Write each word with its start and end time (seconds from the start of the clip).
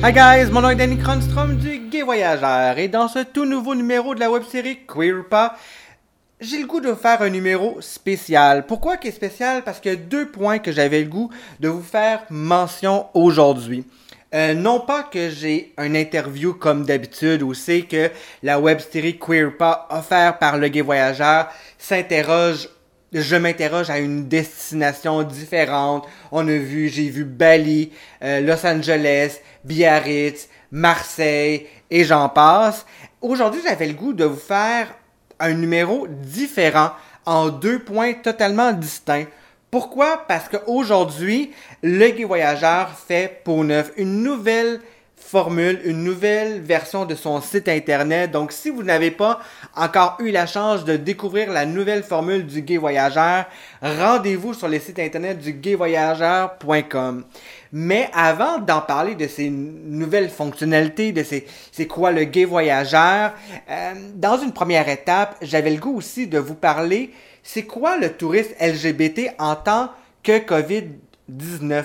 Hi 0.00 0.12
guys, 0.12 0.48
mon 0.52 0.60
nom 0.60 0.70
est 0.70 0.76
Danny 0.76 0.96
Cronstrom 0.96 1.56
du 1.56 1.80
Gay 1.90 2.02
Voyageur 2.02 2.78
et 2.78 2.86
dans 2.86 3.08
ce 3.08 3.18
tout 3.18 3.44
nouveau 3.44 3.74
numéro 3.74 4.14
de 4.14 4.20
la 4.20 4.30
web-série 4.30 4.86
Queer 4.86 5.24
pas, 5.28 5.56
j'ai 6.40 6.60
le 6.60 6.68
goût 6.68 6.80
de 6.80 6.94
faire 6.94 7.20
un 7.20 7.30
numéro 7.30 7.80
spécial. 7.80 8.64
Pourquoi 8.66 8.96
qui 8.96 9.08
est 9.08 9.12
spécial? 9.12 9.64
Parce 9.64 9.80
qu'il 9.80 9.90
y 9.90 9.94
a 9.94 9.98
deux 9.98 10.28
points 10.30 10.60
que 10.60 10.70
j'avais 10.70 11.00
le 11.00 11.08
goût 11.08 11.30
de 11.58 11.68
vous 11.68 11.82
faire 11.82 12.22
mention 12.30 13.06
aujourd'hui. 13.12 13.84
Euh, 14.36 14.54
non 14.54 14.78
pas 14.78 15.02
que 15.02 15.30
j'ai 15.30 15.74
un 15.76 15.96
interview 15.96 16.54
comme 16.54 16.84
d'habitude 16.84 17.42
où 17.42 17.52
c'est 17.52 17.82
que 17.82 18.08
la 18.44 18.60
web 18.60 18.78
série 18.78 19.18
Queer 19.18 19.56
pas 19.56 19.88
offerte 19.90 20.38
par 20.38 20.58
le 20.58 20.68
Gay 20.68 20.80
Voyageur 20.80 21.48
s'interroge 21.76 22.68
je 23.12 23.36
m'interroge 23.36 23.90
à 23.90 23.98
une 23.98 24.28
destination 24.28 25.22
différente. 25.22 26.06
On 26.32 26.46
a 26.46 26.56
vu, 26.56 26.88
j'ai 26.88 27.08
vu 27.08 27.24
Bali, 27.24 27.92
euh, 28.22 28.40
Los 28.40 28.66
Angeles, 28.66 29.38
Biarritz, 29.64 30.48
Marseille 30.70 31.66
et 31.90 32.04
j'en 32.04 32.28
passe. 32.28 32.84
Aujourd'hui, 33.20 33.60
j'avais 33.66 33.86
le 33.86 33.94
goût 33.94 34.12
de 34.12 34.24
vous 34.24 34.36
faire 34.36 34.94
un 35.40 35.54
numéro 35.54 36.06
différent 36.08 36.90
en 37.24 37.48
deux 37.48 37.78
points 37.78 38.14
totalement 38.14 38.72
distincts. 38.72 39.26
Pourquoi? 39.70 40.24
Parce 40.28 40.48
qu'aujourd'hui, 40.48 41.52
le 41.82 42.08
Gay 42.08 42.24
Voyageur 42.24 42.90
fait 42.90 43.42
pour 43.44 43.64
neuf 43.64 43.92
une 43.96 44.22
nouvelle 44.22 44.80
formule, 45.20 45.80
une 45.84 46.04
nouvelle 46.04 46.60
version 46.60 47.04
de 47.04 47.14
son 47.14 47.40
site 47.40 47.68
internet. 47.68 48.30
Donc, 48.30 48.52
si 48.52 48.70
vous 48.70 48.82
n'avez 48.82 49.10
pas 49.10 49.40
encore 49.76 50.16
eu 50.20 50.30
la 50.30 50.46
chance 50.46 50.84
de 50.84 50.96
découvrir 50.96 51.52
la 51.52 51.66
nouvelle 51.66 52.02
formule 52.02 52.46
du 52.46 52.62
Gay 52.62 52.78
Voyageur, 52.78 53.44
rendez-vous 53.82 54.54
sur 54.54 54.68
le 54.68 54.78
site 54.78 54.98
internet 54.98 55.38
du 55.38 55.52
gayvoyageur.com. 55.52 57.24
Mais 57.72 58.08
avant 58.14 58.58
d'en 58.58 58.80
parler 58.80 59.14
de 59.14 59.26
ces 59.26 59.50
nouvelles 59.50 60.30
fonctionnalités, 60.30 61.12
de 61.12 61.22
ces, 61.22 61.46
c'est 61.72 61.86
quoi 61.86 62.10
le 62.10 62.24
Gay 62.24 62.46
Voyageur, 62.46 63.34
euh, 63.70 63.92
dans 64.14 64.38
une 64.38 64.52
première 64.52 64.88
étape, 64.88 65.36
j'avais 65.42 65.70
le 65.70 65.78
goût 65.78 65.96
aussi 65.96 66.26
de 66.26 66.38
vous 66.38 66.54
parler, 66.54 67.12
c'est 67.42 67.64
quoi 67.64 67.98
le 67.98 68.12
tourisme 68.12 68.54
LGBT 68.60 69.34
en 69.38 69.56
tant 69.56 69.90
que 70.22 70.38
COVID-19. 70.38 71.84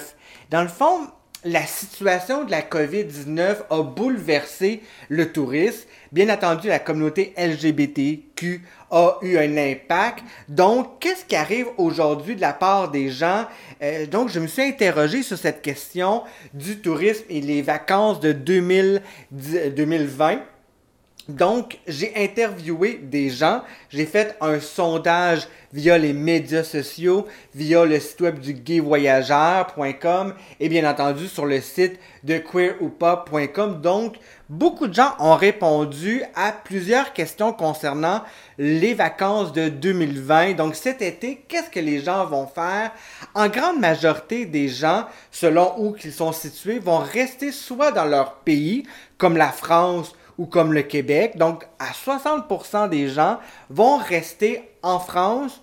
Dans 0.50 0.62
le 0.62 0.68
fond, 0.70 1.08
la 1.46 1.66
situation 1.66 2.46
de 2.46 2.52
la 2.52 2.62
COVID-19 2.62 3.58
a 3.70 3.84
bouleversé 3.84 4.82
le 5.10 5.32
tourisme. 5.32 5.88
Bien 6.12 6.30
entendu, 6.30 6.68
la 6.68 6.80
communauté 6.80 7.34
LGBTQ 7.38 8.62
a 8.92 9.18
eu 9.22 9.38
un 9.38 9.58
impact. 9.58 10.24
Donc, 10.48 11.00
qu'est-ce 11.00 11.26
qui 11.26 11.36
arrive 11.36 11.68
aujourd'hui 11.78 12.36
de 12.36 12.42
la 12.42 12.54
part 12.54 12.92
des 12.92 13.10
gens? 13.10 13.46
Euh, 13.82 14.06
donc, 14.06 14.30
je 14.30 14.40
me 14.40 14.48
suis 14.48 14.62
interrogé 14.62 15.24
sur 15.24 15.38
cette 15.38 15.62
question 15.62 16.24
du 16.54 16.80
tourisme 16.80 17.26
et 17.30 17.42
les 17.42 17.62
vacances 17.62 18.20
de 18.20 18.32
2020. 18.32 20.40
Donc, 21.30 21.80
j'ai 21.88 22.12
interviewé 22.18 23.00
des 23.02 23.30
gens, 23.30 23.62
j'ai 23.90 24.06
fait 24.06 24.36
un 24.42 24.60
sondage 24.60 25.48
via 25.72 25.98
les 25.98 26.12
médias 26.12 26.66
sociaux, 26.66 27.28
via 27.56 27.86
le 27.86 27.98
site 28.02 28.20
web 28.20 28.40
du 28.40 28.54
gayvoyageur.com 28.54 30.34
et 30.60 30.68
bien 30.68 30.90
entendu 30.90 31.30
sur 31.30 31.46
le 31.46 31.62
site 31.62 31.98
de 32.26 32.40
queeroupa.com. 32.40 33.80
Donc, 33.80 34.18
beaucoup 34.50 34.88
de 34.88 34.94
gens 34.94 35.16
ont 35.18 35.38
répondu 35.38 36.24
à 36.36 36.52
plusieurs 36.52 37.14
questions 37.14 37.54
concernant 37.54 38.22
les 38.58 38.94
vacances 38.94 39.54
de 39.54 39.70
2020. 39.70 40.56
Donc, 40.56 40.76
cet 40.76 41.02
été, 41.02 41.46
qu'est-ce 41.48 41.70
que 41.70 41.80
les 41.80 42.02
gens 42.02 42.26
vont 42.26 42.48
faire? 42.48 42.92
En 43.34 43.48
grande 43.48 43.80
majorité 43.80 44.46
des 44.46 44.68
gens, 44.68 45.06
selon 45.32 45.74
où 45.78 45.96
ils 46.04 46.12
sont 46.12 46.34
situés, 46.34 46.80
vont 46.80 47.00
rester 47.00 47.54
soit 47.54 47.94
dans 47.94 48.06
leur 48.06 48.36
pays, 48.40 48.84
comme 49.18 49.38
la 49.38 49.54
France, 49.54 50.14
ou 50.38 50.46
comme 50.46 50.74
le 50.74 50.82
Québec. 50.82 51.38
Donc, 51.38 51.66
à 51.80 51.92
60% 51.92 52.90
des 52.90 53.08
gens 53.08 53.40
vont 53.70 53.98
rester 53.98 54.70
en 54.82 55.00
France 55.00 55.62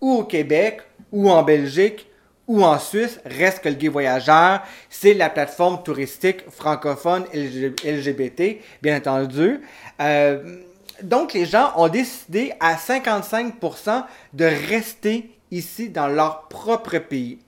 ou 0.00 0.18
au 0.18 0.24
Québec 0.24 0.80
ou 1.10 1.30
en 1.30 1.42
Belgique 1.42 2.06
ou 2.46 2.64
en 2.64 2.78
Suisse. 2.78 3.20
Reste 3.24 3.60
que 3.60 3.68
le 3.68 3.74
Gay 3.76 3.88
Voyageur, 3.88 4.62
c'est 4.90 5.14
la 5.14 5.30
plateforme 5.30 5.82
touristique 5.82 6.48
francophone 6.50 7.24
LGBT, 7.34 8.58
bien 8.82 8.98
entendu. 8.98 9.60
Euh, 10.00 10.60
donc, 11.02 11.32
les 11.32 11.46
gens 11.46 11.72
ont 11.76 11.88
décidé 11.88 12.52
à 12.60 12.76
55% 12.76 14.04
de 14.34 14.44
rester 14.44 15.30
ici 15.50 15.88
dans 15.88 16.08
leur 16.08 16.48
propre 16.48 16.98
pays. 16.98 17.38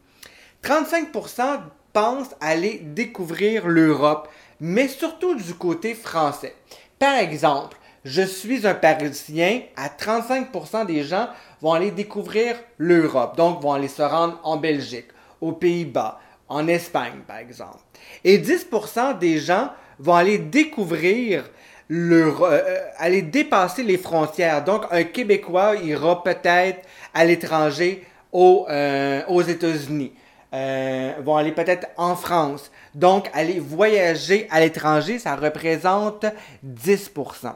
35% 0.64 1.60
pensent 1.92 2.34
aller 2.40 2.80
découvrir 2.82 3.68
l'Europe 3.68 4.28
mais 4.60 4.88
surtout 4.88 5.34
du 5.34 5.54
côté 5.54 5.94
français. 5.94 6.54
Par 6.98 7.16
exemple, 7.16 7.76
je 8.04 8.22
suis 8.22 8.66
un 8.66 8.74
Parisien, 8.74 9.62
à 9.76 9.88
35% 9.88 10.86
des 10.86 11.04
gens 11.04 11.28
vont 11.62 11.72
aller 11.72 11.90
découvrir 11.90 12.56
l'Europe, 12.76 13.36
donc 13.36 13.62
vont 13.62 13.72
aller 13.72 13.88
se 13.88 14.02
rendre 14.02 14.38
en 14.42 14.56
Belgique, 14.58 15.08
aux 15.40 15.52
Pays-Bas, 15.52 16.20
en 16.48 16.68
Espagne 16.68 17.20
par 17.26 17.38
exemple. 17.38 17.78
Et 18.22 18.38
10% 18.38 19.18
des 19.18 19.38
gens 19.38 19.70
vont 19.98 20.14
aller 20.14 20.38
découvrir 20.38 21.44
euh, 21.90 22.32
euh, 22.40 22.80
aller 22.96 23.22
dépasser 23.22 23.82
les 23.82 23.98
frontières. 23.98 24.64
Donc 24.64 24.84
un 24.90 25.04
Québécois 25.04 25.76
ira 25.76 26.22
peut-être 26.22 26.80
à 27.12 27.24
l'étranger 27.24 28.04
aux, 28.32 28.66
euh, 28.70 29.22
aux 29.28 29.42
États-Unis. 29.42 30.12
Vont 30.52 31.36
aller 31.36 31.52
peut-être 31.52 31.88
en 31.96 32.14
France. 32.14 32.70
Donc, 32.94 33.28
aller 33.32 33.58
voyager 33.58 34.46
à 34.50 34.60
l'étranger, 34.60 35.18
ça 35.18 35.34
représente 35.34 36.26
10%. 36.64 37.54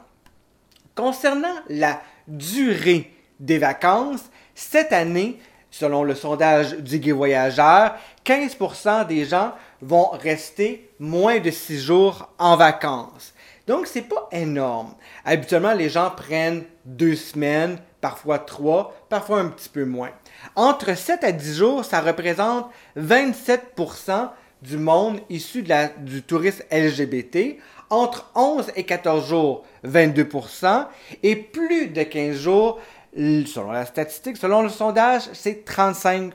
Concernant 0.94 1.54
la 1.69 2.00
durée 2.26 3.12
des 3.38 3.59
vacances, 3.59 4.25
cette 4.54 4.93
année, 4.93 5.38
selon 5.71 6.03
le 6.03 6.15
sondage 6.15 6.76
du 6.78 6.99
Gay 6.99 7.12
Voyageur, 7.12 7.94
15% 8.25 9.06
des 9.06 9.25
gens 9.25 9.53
vont 9.81 10.09
rester 10.10 10.91
moins 10.99 11.38
de 11.38 11.50
6 11.50 11.81
jours 11.81 12.28
en 12.38 12.56
vacances. 12.56 13.32
Donc, 13.69 13.87
c'est 13.87 14.03
pas 14.03 14.28
énorme. 14.32 14.94
Habituellement, 15.25 15.75
les 15.75 15.88
gens 15.88 16.10
prennent 16.10 16.65
deux 16.84 17.15
semaines, 17.15 17.78
parfois 18.00 18.38
trois, 18.38 18.94
parfois 19.09 19.41
un 19.41 19.49
petit 19.49 19.69
peu 19.69 19.84
moins. 19.84 20.10
Entre 20.56 20.97
7 20.97 21.22
à 21.22 21.32
10 21.32 21.55
jours, 21.55 21.84
ça 21.84 22.00
représente 22.00 22.66
27% 22.97 24.31
du 24.62 24.76
monde 24.76 25.20
issu 25.28 25.64
du 25.98 26.22
tourisme 26.22 26.62
LGBT. 26.70 27.58
Entre 27.91 28.30
11 28.34 28.72
et 28.76 28.84
14 28.84 29.26
jours, 29.26 29.64
22%. 29.86 30.86
Et 31.22 31.36
plus 31.36 31.88
de 31.88 32.02
15 32.02 32.36
jours, 32.36 32.80
selon 33.16 33.70
la 33.70 33.86
statistique, 33.86 34.36
selon 34.36 34.62
le 34.62 34.69
sondage, 34.69 35.22
c'est 35.32 35.64
35%. 35.66 36.32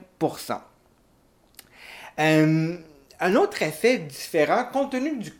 Euh, 2.19 2.77
un 3.19 3.35
autre 3.35 3.61
effet 3.61 3.99
différent, 3.99 4.65
compte 4.71 4.91
tenu 4.91 5.17
du 5.17 5.31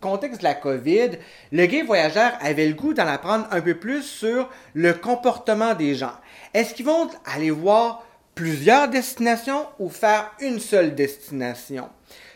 contexte 0.00 0.40
de 0.40 0.44
la 0.44 0.54
COVID, 0.54 1.10
le 1.52 1.66
gay 1.66 1.82
voyageur 1.82 2.32
avait 2.40 2.66
le 2.66 2.74
goût 2.74 2.94
d'en 2.94 3.06
apprendre 3.06 3.46
un 3.50 3.60
peu 3.60 3.74
plus 3.74 4.02
sur 4.02 4.48
le 4.74 4.94
comportement 4.94 5.74
des 5.74 5.94
gens. 5.94 6.14
Est-ce 6.54 6.74
qu'ils 6.74 6.86
vont 6.86 7.08
aller 7.26 7.50
voir 7.50 8.04
plusieurs 8.40 8.88
destinations 8.88 9.66
ou 9.78 9.90
faire 9.90 10.30
une 10.40 10.60
seule 10.60 10.94
destination? 10.94 11.90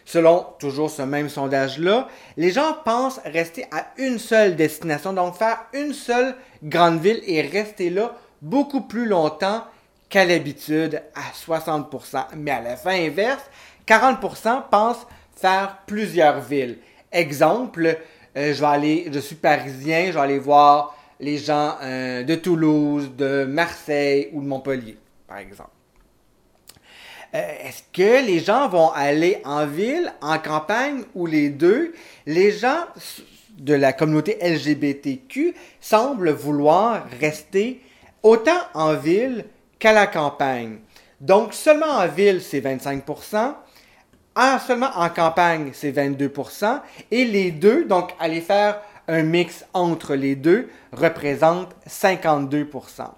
Selon 0.05 0.45
toujours 0.59 0.91
ce 0.91 1.01
même 1.01 1.31
sondage-là, 1.31 2.09
les 2.37 2.51
gens 2.51 2.77
pensent 2.85 3.21
rester 3.25 3.65
à 3.73 3.87
une 3.97 4.19
seule 4.19 4.55
destination, 4.55 5.15
donc 5.15 5.35
faire 5.37 5.65
une 5.73 5.95
seule 5.95 6.35
grande 6.63 7.01
ville 7.01 7.23
et 7.27 7.41
rester 7.41 7.89
là 7.89 8.15
beaucoup 8.43 8.83
plus 8.83 9.07
longtemps 9.07 9.65
qu'à 10.11 10.27
l'habitude 10.27 11.01
à 11.15 11.33
60%. 11.33 12.37
Mais 12.37 12.51
à 12.51 12.61
la 12.61 12.77
fin 12.77 13.03
inverse, 13.07 13.45
40% 13.89 14.65
pensent 14.71 15.07
faire 15.35 15.79
plusieurs 15.87 16.43
villes. 16.43 16.77
Exemple, 17.13 17.97
euh, 18.37 18.53
je 18.53 18.61
vais 18.61 18.67
aller, 18.67 19.09
je 19.11 19.21
suis 19.21 19.37
parisien, 19.37 20.09
je 20.09 20.13
vais 20.13 20.21
aller 20.21 20.39
voir 20.39 20.95
les 21.19 21.39
gens 21.39 21.77
euh, 21.81 22.25
de 22.25 22.35
Toulouse, 22.35 23.11
de 23.17 23.47
Marseille 23.47 24.29
ou 24.35 24.43
de 24.43 24.47
Montpellier, 24.47 24.99
par 25.27 25.39
exemple. 25.39 25.71
Euh, 27.35 27.55
est-ce 27.65 27.83
que 27.93 28.25
les 28.25 28.39
gens 28.39 28.69
vont 28.69 28.91
aller 28.91 29.41
en 29.45 29.67
ville, 29.67 30.13
en 30.23 30.39
campagne 30.39 31.03
ou 31.15 31.27
les 31.27 31.49
deux? 31.49 31.93
Les 32.27 32.53
gens 32.53 32.87
de 33.59 33.75
la 33.75 33.93
communauté 33.93 34.39
LGBTQ 34.41 35.55
semblent 35.81 36.31
vouloir 36.31 37.05
rester 37.21 37.83
autant 38.23 38.61
en 38.75 38.95
ville 38.95 39.45
qu'à 39.81 39.93
la 39.93 40.07
campagne? 40.07 40.79
Donc 41.21 41.55
seulement 41.55 41.87
en 41.87 42.07
ville, 42.07 42.41
c'est 42.41 42.61
25%, 42.61 43.55
ah, 44.37 44.61
seulement 44.65 44.91
en 44.97 45.09
campagne, 45.11 45.71
c'est 45.73 45.93
22%. 45.93 46.81
Et 47.11 47.25
les 47.25 47.51
deux, 47.51 47.85
donc 47.85 48.11
aller 48.19 48.41
faire 48.41 48.81
un 49.07 49.23
mix 49.23 49.65
entre 49.73 50.15
les 50.15 50.35
deux, 50.35 50.69
représente 50.93 51.71
52%. 51.89 53.11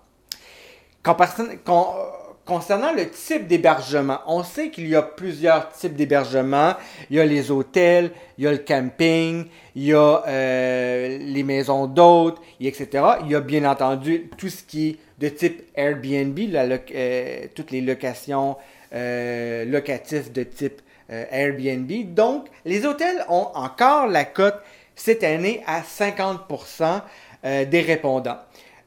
Concernant 2.46 2.92
le 2.92 3.10
type 3.10 3.48
d'hébergement, 3.48 4.20
on 4.26 4.44
sait 4.44 4.70
qu'il 4.70 4.88
y 4.88 4.94
a 4.94 5.02
plusieurs 5.02 5.70
types 5.72 5.94
d'hébergement. 5.94 6.74
Il 7.10 7.16
y 7.16 7.20
a 7.20 7.26
les 7.26 7.50
hôtels, 7.50 8.12
il 8.38 8.44
y 8.44 8.46
a 8.46 8.52
le 8.52 8.58
camping, 8.58 9.46
il 9.74 9.84
y 9.84 9.92
a 9.92 10.22
euh, 10.26 11.18
les 11.18 11.42
maisons 11.42 11.86
d'hôtes, 11.86 12.40
etc. 12.60 12.88
Il 13.24 13.32
y 13.32 13.34
a 13.34 13.40
bien 13.40 13.68
entendu 13.68 14.30
tout 14.38 14.48
ce 14.48 14.62
qui 14.62 14.90
est 14.90 14.96
de 15.18 15.28
type 15.28 15.62
Airbnb, 15.74 16.38
euh, 16.38 17.46
toutes 17.54 17.72
les 17.72 17.80
locations 17.80 18.56
euh, 18.94 19.64
locatives 19.64 20.32
de 20.32 20.44
type 20.44 20.80
Airbnb. 21.08 21.90
Donc, 22.14 22.46
les 22.64 22.84
hôtels 22.86 23.24
ont 23.28 23.48
encore 23.54 24.06
la 24.06 24.24
cote 24.24 24.56
cette 24.94 25.22
année 25.22 25.62
à 25.66 25.82
50% 25.82 27.02
des 27.44 27.80
répondants. 27.80 28.38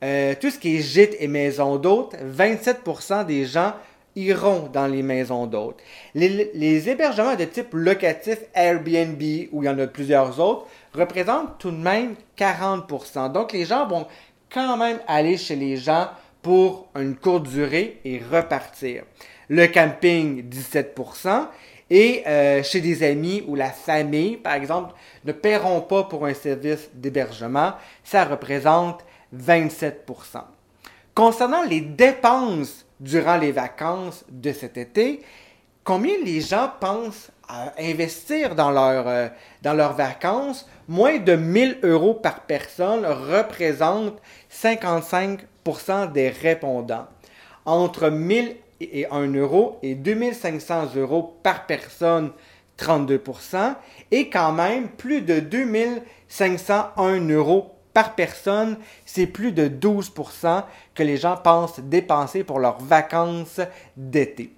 Euh, 0.04 0.34
tout 0.40 0.50
ce 0.50 0.58
qui 0.58 0.78
est 0.78 0.82
gîte 0.82 1.16
et 1.20 1.28
maison 1.28 1.76
d'hôtes, 1.76 2.16
27% 2.24 3.26
des 3.26 3.46
gens 3.46 3.74
iront 4.16 4.70
dans 4.72 4.88
les 4.88 5.04
maisons 5.04 5.46
d'hôtes. 5.46 5.80
Les, 6.16 6.90
hébergements 6.90 7.36
de 7.36 7.46
type 7.46 7.74
locatif 7.74 8.40
Airbnb, 8.54 9.22
où 9.52 9.64
il 9.64 9.66
y 9.66 9.70
en 9.70 9.78
a 9.80 9.88
plusieurs 9.88 10.40
autres, 10.40 10.68
représentent 10.94 11.58
tout 11.60 11.72
de 11.72 11.78
même 11.78 12.16
40%. 12.38 13.32
Donc 13.32 13.52
les 13.52 13.66
gens 13.66 13.88
vont 13.88 14.08
quand 14.52 14.78
même 14.78 15.00
aller 15.08 15.38
chez 15.38 15.56
les 15.56 15.78
gens 15.78 16.08
pour 16.42 16.88
une 16.96 17.16
courte 17.16 17.44
durée 17.44 18.00
et 18.06 18.22
repartir. 18.32 19.04
Le 19.50 19.68
camping, 19.68 20.44
17%. 20.50 21.48
Et 21.92 22.24
euh, 22.28 22.62
chez 22.62 22.82
des 22.82 23.04
amis 23.04 23.44
ou 23.48 23.56
la 23.56 23.72
famille, 23.72 24.38
par 24.38 24.54
exemple, 24.54 24.94
ne 25.26 25.32
paieront 25.32 25.82
pas 25.82 26.04
pour 26.04 26.26
un 26.28 26.36
service 26.36 26.90
d'hébergement, 26.94 27.74
ça 28.04 28.26
représente 28.26 29.04
27% 29.36 30.44
Concernant 31.16 31.64
les 31.64 31.82
dépenses 31.82 32.86
durant 33.00 33.36
les 33.36 33.52
vacances 33.52 34.24
de 34.30 34.54
cet 34.54 34.78
été, 34.78 35.22
combien 35.84 36.16
les 36.24 36.40
gens 36.40 36.72
pensent 36.80 37.30
à 37.48 37.74
investir 37.78 38.56
dans, 38.56 38.74
euh, 38.76 39.28
dans 39.62 39.74
leurs 39.74 39.96
vacances? 39.96 40.66
Moins 40.88 41.18
de 41.18 41.36
1000 41.36 41.80
euros 41.84 42.14
par 42.14 42.42
personne 42.42 43.06
représente 43.06 44.18
55% 44.50 46.12
des 46.12 46.30
répondants. 46.30 47.08
Entre 47.66 48.10
1000 48.10 48.56
et 48.80 49.06
1 49.12 49.34
euro 49.34 49.78
et 49.84 49.96
2500 49.96 50.96
euros 50.96 51.38
par 51.44 51.66
personne, 51.66 52.32
32% 52.78 53.76
et 54.12 54.30
quand 54.30 54.54
même 54.54 54.88
plus 54.88 55.22
de 55.22 55.42
2501 55.42 57.28
euros 57.30 57.76
par 58.00 58.16
personne, 58.16 58.78
c'est 59.06 59.28
plus 59.28 59.52
de 59.52 59.68
12% 59.68 60.64
que 60.96 61.04
les 61.04 61.18
gens 61.18 61.36
pensent 61.36 61.82
dépenser 61.82 62.46
pour 62.46 62.60
leurs 62.60 62.82
vacances 62.82 63.60
d'été. 63.98 64.54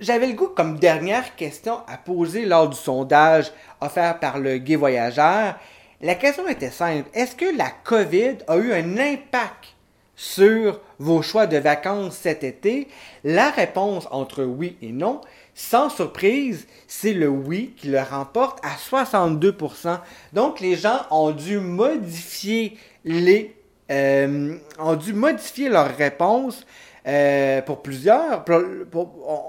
J'avais 0.00 0.26
le 0.26 0.32
goût 0.32 0.48
comme 0.48 0.80
dernière 0.80 1.36
question 1.36 1.78
à 1.86 1.96
poser 1.96 2.44
lors 2.44 2.68
du 2.68 2.76
sondage 2.76 3.52
offert 3.80 4.18
par 4.18 4.40
le 4.40 4.58
Gay 4.58 4.74
Voyageur. 4.74 5.54
La 6.00 6.16
question 6.16 6.48
était 6.48 6.72
simple. 6.72 7.08
Est-ce 7.14 7.36
que 7.36 7.56
la 7.56 7.70
COVID 7.84 8.38
a 8.48 8.56
eu 8.56 8.72
un 8.72 8.98
impact 8.98 9.76
sur 10.16 10.80
vos 10.98 11.22
choix 11.22 11.46
de 11.46 11.58
vacances 11.58 12.16
cet 12.16 12.42
été? 12.42 12.88
La 13.22 13.50
réponse 13.50 14.08
entre 14.10 14.42
oui 14.42 14.76
et 14.82 14.90
non, 14.90 15.20
sans 15.58 15.88
surprise, 15.88 16.66
c'est 16.86 17.14
le 17.14 17.28
oui 17.28 17.72
qui 17.78 17.88
le 17.88 18.00
remporte 18.00 18.60
à 18.62 18.76
62%. 18.76 19.98
Donc 20.34 20.60
les 20.60 20.76
gens 20.76 21.00
ont 21.10 21.30
dû 21.30 21.58
modifier 21.58 22.76
les 23.06 23.56
euh, 23.90 24.56
ont 24.78 24.96
dû 24.96 25.14
modifier 25.14 25.68
leur 25.68 25.96
réponse 25.96 26.66
euh, 27.06 27.62
pour 27.62 27.82
plusieurs, 27.82 28.44
pour, 28.44 29.06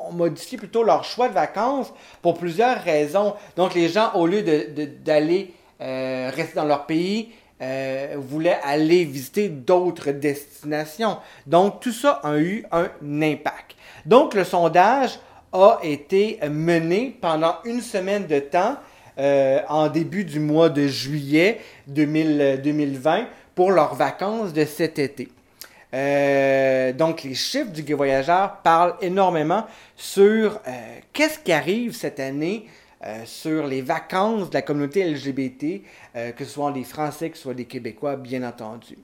on 0.07 0.13
modifie 0.13 0.57
plutôt 0.57 0.83
leur 0.83 1.04
choix 1.04 1.27
de 1.27 1.33
vacances 1.33 1.92
pour 2.21 2.38
plusieurs 2.38 2.81
raisons. 2.81 3.33
Donc 3.57 3.74
les 3.74 3.89
gens, 3.89 4.13
au 4.13 4.27
lieu 4.27 4.44
d'aller 5.04 5.54
euh, 5.81 6.31
rester 6.33 6.56
dans 6.56 6.65
leur 6.65 6.86
pays, 6.86 7.31
voulaient 8.15 8.59
aller 8.63 9.04
visiter 9.04 9.50
d'autres 9.50 10.12
destinations. 10.12 11.18
Donc 11.48 11.81
tout 11.81 11.92
ça 11.92 12.21
a 12.24 12.38
eu 12.38 12.63
un 12.71 12.89
impact. 13.01 13.75
Donc 14.06 14.36
le 14.36 14.44
sondage 14.44 15.19
a 15.53 15.79
été 15.83 16.39
mené 16.49 17.17
pendant 17.21 17.55
une 17.65 17.81
semaine 17.81 18.27
de 18.27 18.39
temps 18.39 18.77
euh, 19.19 19.61
en 19.67 19.88
début 19.88 20.23
du 20.25 20.39
mois 20.39 20.69
de 20.69 20.85
juillet 20.85 21.59
2020 21.88 23.25
pour 23.55 23.71
leurs 23.71 23.95
vacances 23.95 24.53
de 24.53 24.63
cet 24.63 24.99
été. 24.99 25.29
Euh, 25.95 26.94
donc 26.94 27.23
les 27.23 27.33
chiffres 27.33 27.71
du 27.71 27.81
Voyageur 27.95 28.57
parlent 28.57 28.94
énormément 29.01 29.65
sur 29.95 30.59
euh, 30.67 30.71
qu'est-ce 31.13 31.39
qui 31.39 31.51
arrive 31.51 31.95
cette 31.95 32.19
année 32.19 32.67
sur 33.25 33.67
les 33.67 33.81
vacances 33.83 34.49
de 34.49 34.55
la 34.55 34.63
communauté 34.63 35.03
LGBT, 35.03 35.83
que 36.35 36.44
ce 36.44 36.49
soit 36.49 36.71
des 36.71 36.83
Français, 36.83 37.29
que 37.29 37.38
ce 37.38 37.44
soit 37.44 37.53
des 37.53 37.65
Québécois, 37.65 38.15
bien 38.15 38.41
entendu. 38.41 38.97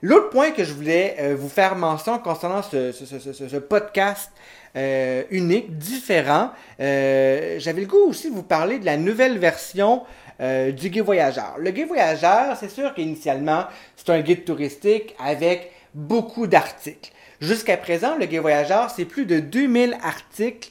L'autre 0.00 0.30
point 0.30 0.50
que 0.50 0.64
je 0.64 0.72
voulais 0.72 1.34
vous 1.34 1.50
faire 1.50 1.76
mention 1.76 2.18
concernant 2.20 2.62
ce, 2.62 2.90
ce 2.90 3.56
podcast 3.58 4.32
euh, 4.76 5.22
unique, 5.30 5.78
différent. 5.78 6.50
Euh, 6.80 7.56
j'avais 7.58 7.80
le 7.80 7.86
goût 7.86 8.08
aussi 8.08 8.30
de 8.30 8.34
vous 8.34 8.42
parler 8.42 8.78
de 8.78 8.84
la 8.84 8.96
nouvelle 8.96 9.38
version 9.38 10.02
euh, 10.40 10.72
du 10.72 10.90
guide 10.90 11.04
voyageur. 11.04 11.54
Le 11.58 11.70
guide 11.70 11.88
voyageur, 11.88 12.56
c'est 12.58 12.70
sûr 12.70 12.94
qu'initialement, 12.94 13.64
c'est 13.96 14.10
un 14.10 14.20
guide 14.20 14.44
touristique 14.44 15.14
avec 15.18 15.72
beaucoup 15.94 16.46
d'articles. 16.46 17.10
Jusqu'à 17.40 17.76
présent, 17.76 18.16
le 18.16 18.26
guide 18.26 18.40
voyageur, 18.40 18.90
c'est 18.90 19.04
plus 19.04 19.24
de 19.24 19.40
2000 19.40 19.96
articles 20.02 20.70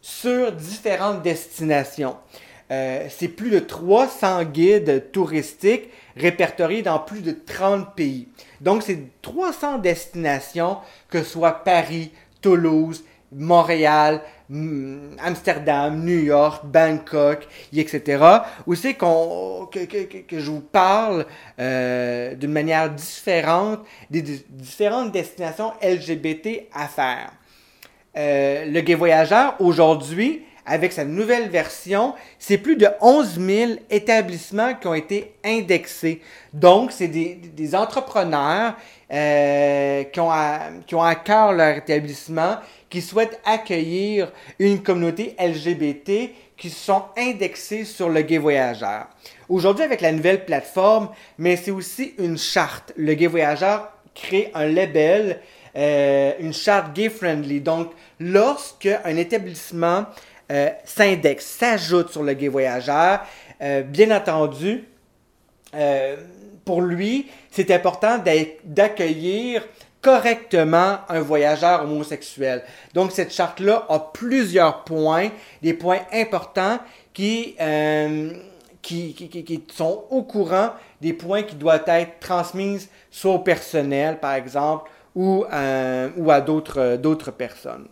sur 0.00 0.52
différentes 0.52 1.22
destinations. 1.22 2.16
c'est 2.68 3.28
plus 3.28 3.50
de 3.50 3.60
300 3.60 4.44
guides 4.44 5.10
touristiques 5.12 5.90
répertoriés 6.16 6.82
dans 6.82 6.98
plus 6.98 7.20
de 7.22 7.32
30 7.32 7.94
pays. 7.94 8.28
Donc, 8.60 8.82
c'est 8.82 8.98
300 9.22 9.78
destinations, 9.78 10.78
que 11.08 11.22
ce 11.22 11.30
soit 11.30 11.64
Paris, 11.64 12.10
Toulouse, 12.40 13.04
Montréal, 13.34 14.20
Amsterdam, 15.18 16.04
New 16.04 16.18
York, 16.18 16.64
Bangkok, 16.66 17.48
etc. 17.74 18.22
Où 18.66 18.74
c'est 18.74 18.94
qu'on 18.94 19.66
que, 19.72 20.38
je 20.38 20.50
vous 20.50 20.60
parle 20.60 21.26
euh, 21.58 22.34
d'une 22.34 22.52
manière 22.52 22.90
différente 22.90 23.80
des, 24.10 24.22
différentes 24.50 25.12
destinations 25.12 25.72
LGBT 25.82 26.66
à 26.74 26.88
faire. 26.88 27.32
Euh, 28.16 28.66
le 28.66 28.80
Gay 28.80 28.94
Voyageur, 28.94 29.54
aujourd'hui, 29.58 30.42
avec 30.66 30.92
sa 30.92 31.04
nouvelle 31.04 31.48
version, 31.48 32.14
c'est 32.38 32.58
plus 32.58 32.76
de 32.76 32.86
11 33.00 33.40
000 33.40 33.72
établissements 33.90 34.74
qui 34.74 34.86
ont 34.86 34.94
été 34.94 35.34
indexés. 35.44 36.20
Donc, 36.52 36.92
c'est 36.92 37.08
des, 37.08 37.34
des, 37.34 37.74
entrepreneurs 37.74 38.74
euh, 39.12 40.04
qui, 40.04 40.20
ont 40.20 40.30
qui 40.86 40.94
ont 40.94 41.02
à 41.02 41.14
cœur 41.16 41.52
leur 41.52 41.78
établissement, 41.78 42.58
qui 42.92 43.00
souhaitent 43.00 43.40
accueillir 43.46 44.30
une 44.58 44.82
communauté 44.82 45.34
LGBT 45.40 46.30
qui 46.58 46.68
sont 46.68 47.04
indexés 47.16 47.86
sur 47.86 48.10
le 48.10 48.20
Gay 48.20 48.36
Voyageur. 48.36 49.06
Aujourd'hui, 49.48 49.82
avec 49.82 50.02
la 50.02 50.12
nouvelle 50.12 50.44
plateforme, 50.44 51.08
mais 51.38 51.56
c'est 51.56 51.70
aussi 51.70 52.12
une 52.18 52.36
charte. 52.36 52.92
Le 52.98 53.14
Gay 53.14 53.28
Voyageur 53.28 53.90
crée 54.14 54.50
un 54.52 54.66
label, 54.66 55.40
euh, 55.74 56.32
une 56.38 56.52
charte 56.52 56.92
gay 56.92 57.08
friendly. 57.08 57.62
Donc, 57.62 57.92
lorsque 58.20 58.90
un 59.06 59.16
établissement 59.16 60.04
euh, 60.50 60.68
s'indexe, 60.84 61.46
s'ajoute 61.46 62.10
sur 62.10 62.22
le 62.22 62.34
Gay 62.34 62.48
Voyageur, 62.48 63.20
euh, 63.62 63.80
bien 63.80 64.14
entendu, 64.14 64.84
pour 66.66 66.82
lui, 66.82 67.30
c'est 67.50 67.70
important 67.70 68.22
d'accueillir 68.66 69.66
correctement 70.02 70.98
un 71.08 71.20
voyageur 71.20 71.84
homosexuel. 71.84 72.62
Donc 72.92 73.12
cette 73.12 73.32
charte-là 73.32 73.86
a 73.88 74.00
plusieurs 74.00 74.84
points, 74.84 75.30
des 75.62 75.72
points 75.72 76.00
importants 76.12 76.78
qui, 77.14 77.54
euh, 77.60 78.32
qui, 78.82 79.14
qui, 79.14 79.28
qui, 79.28 79.64
sont 79.72 80.04
au 80.10 80.22
courant 80.22 80.70
des 81.00 81.12
points 81.12 81.44
qui 81.44 81.54
doivent 81.54 81.84
être 81.86 82.18
transmis 82.20 82.88
soit 83.10 83.32
au 83.32 83.38
personnel, 83.38 84.18
par 84.18 84.34
exemple, 84.34 84.90
ou, 85.14 85.44
euh, 85.52 86.10
ou 86.16 86.30
à 86.30 86.40
d'autres, 86.40 86.96
d'autres 86.96 87.30
personnes. 87.30 87.86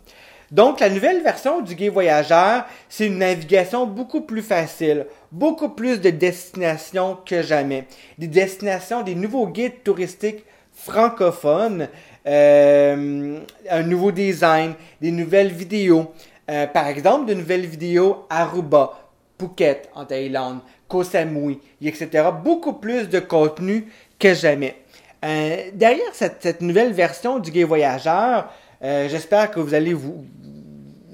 Donc, 0.51 0.81
la 0.81 0.89
nouvelle 0.89 1.23
version 1.23 1.61
du 1.61 1.75
Gay 1.75 1.87
Voyageur, 1.87 2.65
c'est 2.89 3.07
une 3.07 3.19
navigation 3.19 3.85
beaucoup 3.85 4.19
plus 4.19 4.41
facile, 4.41 5.05
beaucoup 5.31 5.69
plus 5.69 6.01
de 6.01 6.09
destinations 6.09 7.17
que 7.25 7.41
jamais. 7.41 7.85
Des 8.17 8.27
destinations, 8.27 9.01
des 9.01 9.15
nouveaux 9.15 9.47
guides 9.47 9.81
touristiques 9.83 10.43
francophone, 10.73 11.87
euh, 12.27 13.39
un 13.69 13.83
nouveau 13.83 14.11
design, 14.11 14.73
des 15.01 15.11
nouvelles 15.11 15.51
vidéos. 15.51 16.11
Euh, 16.49 16.67
par 16.67 16.87
exemple, 16.87 17.29
de 17.29 17.33
nouvelles 17.33 17.65
vidéos 17.65 18.25
Aruba, 18.29 19.09
Phuket 19.39 19.89
en 19.95 20.05
Thaïlande, 20.05 20.59
Koh 20.87 21.03
Samui, 21.03 21.59
etc. 21.81 22.29
Beaucoup 22.43 22.73
plus 22.73 23.09
de 23.09 23.19
contenu 23.19 23.87
que 24.19 24.33
jamais. 24.33 24.75
Euh, 25.23 25.69
derrière 25.73 26.13
cette, 26.13 26.61
nouvelle 26.61 26.93
version 26.93 27.39
du 27.39 27.51
Gay 27.51 27.63
Voyageur, 27.63 28.51
j'espère 28.81 29.51
que 29.51 29.59
vous 29.59 29.75
allez 29.75 29.93
vous 29.93 30.25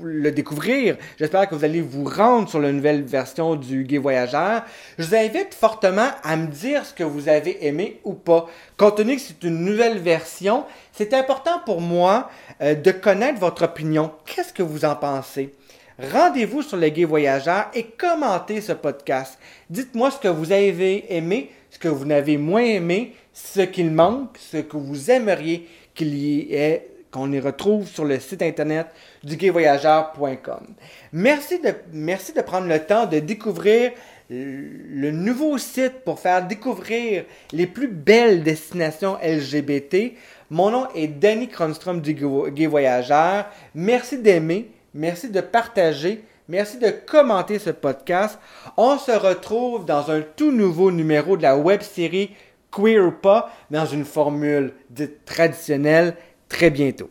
le 0.01 0.31
découvrir. 0.31 0.97
J'espère 1.17 1.47
que 1.49 1.55
vous 1.55 1.65
allez 1.65 1.81
vous 1.81 2.03
rendre 2.03 2.49
sur 2.49 2.59
la 2.59 2.71
nouvelle 2.71 3.03
version 3.03 3.55
du 3.55 3.83
Gay 3.83 3.97
Voyageur. 3.97 4.63
Je 4.97 5.05
vous 5.05 5.15
invite 5.15 5.53
fortement 5.53 6.09
à 6.23 6.35
me 6.35 6.47
dire 6.47 6.85
ce 6.85 6.93
que 6.93 7.03
vous 7.03 7.29
avez 7.29 7.65
aimé 7.65 7.99
ou 8.03 8.13
pas. 8.13 8.47
Compte 8.77 8.97
tenu 8.97 9.15
que 9.15 9.21
c'est 9.21 9.43
une 9.43 9.65
nouvelle 9.65 9.99
version, 9.99 10.65
c'est 10.93 11.13
important 11.13 11.59
pour 11.65 11.81
moi 11.81 12.29
euh, 12.61 12.75
de 12.75 12.91
connaître 12.91 13.39
votre 13.39 13.65
opinion. 13.65 14.11
Qu'est-ce 14.25 14.53
que 14.53 14.63
vous 14.63 14.85
en 14.85 14.95
pensez? 14.95 15.53
Rendez-vous 15.99 16.61
sur 16.61 16.77
le 16.77 16.89
Gay 16.89 17.05
Voyageur 17.05 17.71
et 17.73 17.83
commentez 17.83 18.61
ce 18.61 18.73
podcast. 18.73 19.39
Dites-moi 19.69 20.11
ce 20.11 20.19
que 20.19 20.27
vous 20.27 20.51
avez 20.51 21.15
aimé, 21.15 21.49
ce 21.71 21.79
que 21.79 21.87
vous 21.87 22.05
n'avez 22.05 22.37
moins 22.37 22.61
aimé, 22.61 23.13
ce 23.33 23.61
qu'il 23.61 23.91
manque, 23.91 24.37
ce 24.37 24.57
que 24.57 24.77
vous 24.77 25.09
aimeriez 25.09 25.67
qu'il 25.95 26.13
y 26.13 26.53
ait 26.53 26.87
qu'on 27.17 27.31
y 27.31 27.39
retrouve 27.39 27.87
sur 27.87 28.05
le 28.05 28.19
site 28.19 28.43
internet 28.43 28.87
du 29.23 29.37
gayvoyageur.com. 29.37 30.75
Merci 31.11 31.59
de, 31.59 32.41
prendre 32.41 32.67
le 32.67 32.79
temps 32.79 33.07
de 33.07 33.17
découvrir 33.17 33.91
le 34.29 35.09
nouveau 35.09 35.57
site 35.57 36.03
pour 36.05 36.19
faire 36.19 36.45
découvrir 36.45 37.25
les 37.53 37.65
plus 37.65 37.87
belles 37.87 38.43
destinations 38.43 39.17
LGBT. 39.23 40.13
Mon 40.51 40.69
nom 40.69 40.87
est 40.93 41.07
Danny 41.07 41.47
Cronstrom 41.47 42.01
du 42.01 42.13
Gay 42.13 42.67
Voyageur. 42.67 43.47
Merci 43.73 44.19
d'aimer, 44.19 44.69
merci 44.93 45.29
de 45.29 45.41
partager, 45.41 46.23
merci 46.47 46.77
de 46.77 46.91
commenter 46.91 47.57
ce 47.57 47.71
podcast. 47.71 48.37
On 48.75 48.99
se 48.99 49.11
retrouve 49.11 49.85
dans 49.85 50.11
un 50.11 50.21
tout 50.21 50.51
nouveau 50.51 50.91
numéro 50.91 51.35
de 51.35 51.41
la 51.41 51.57
web 51.57 51.81
série 51.81 52.35
Queer 52.71 52.99
ou 52.99 53.11
pas, 53.11 53.51
dans 53.71 53.85
une 53.85 54.05
formule 54.05 54.73
dite 54.89 55.25
traditionnelle 55.25 56.15
très 56.49 56.69
bientôt. 56.69 57.09